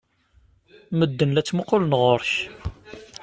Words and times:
Medden 0.97 1.31
la 1.33 1.41
ttmuqqulen 1.43 1.93
ɣer-k. 2.01 2.31